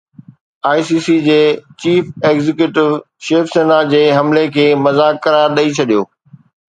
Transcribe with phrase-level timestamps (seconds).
[0.69, 1.41] I C C جي
[1.83, 2.85] chief executive
[3.27, 6.01] Shiv Sena جي حملي کي مذاق قرار ڏئي ڇڏيو